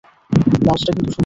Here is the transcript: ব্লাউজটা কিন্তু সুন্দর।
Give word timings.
ব্লাউজটা 0.53 0.91
কিন্তু 0.95 1.11
সুন্দর। 1.11 1.19